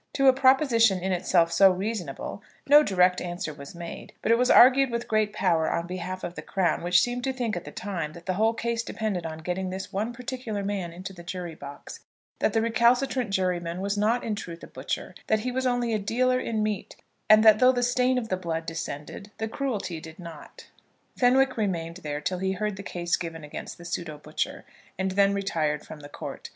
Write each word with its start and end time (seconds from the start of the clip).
To 0.13 0.27
a 0.27 0.33
proposition 0.33 0.97
in 0.99 1.11
itself 1.11 1.51
so 1.51 1.69
reasonable 1.69 2.41
no 2.65 2.81
direct 2.81 3.21
answer 3.21 3.53
was 3.53 3.75
made; 3.75 4.13
but 4.23 4.31
it 4.31 4.37
was 4.39 4.49
argued 4.49 4.89
with 4.89 5.07
great 5.07 5.31
power 5.31 5.71
on 5.71 5.85
behalf 5.85 6.23
of 6.23 6.33
the 6.33 6.41
crown, 6.41 6.81
which 6.81 6.99
seemed 6.99 7.23
to 7.23 7.31
think 7.31 7.55
at 7.55 7.65
the 7.65 7.71
time 7.71 8.13
that 8.13 8.25
the 8.25 8.33
whole 8.33 8.55
case 8.55 8.81
depended 8.81 9.27
on 9.27 9.37
getting 9.45 9.69
this 9.69 9.93
one 9.93 10.11
particular 10.11 10.63
man 10.63 10.91
into 10.91 11.13
the 11.13 11.21
jury 11.21 11.53
box, 11.53 11.99
that 12.39 12.53
the 12.53 12.63
recalcitrant 12.63 13.29
juryman 13.29 13.79
was 13.79 13.95
not 13.95 14.23
in 14.23 14.33
truth 14.33 14.63
a 14.63 14.67
butcher, 14.67 15.13
that 15.27 15.41
he 15.41 15.51
was 15.51 15.67
only 15.67 15.93
a 15.93 15.99
dealer 15.99 16.39
in 16.39 16.63
meat, 16.63 16.95
and 17.29 17.43
that 17.45 17.59
though 17.59 17.71
the 17.71 17.83
stain 17.83 18.17
of 18.17 18.29
the 18.29 18.37
blood 18.37 18.65
descended 18.65 19.29
the 19.37 19.47
cruelty 19.47 19.99
did 19.99 20.17
not. 20.17 20.65
Fenwick 21.15 21.57
remained 21.57 21.97
there 21.97 22.21
till 22.21 22.39
he 22.39 22.53
heard 22.53 22.75
the 22.75 22.81
case 22.81 23.15
given 23.15 23.43
against 23.43 23.77
the 23.77 23.85
pseudo 23.85 24.17
butcher, 24.17 24.65
and 24.97 25.11
then 25.11 25.31
retired 25.31 25.85
from 25.85 25.99
the 25.99 26.09
court. 26.09 26.49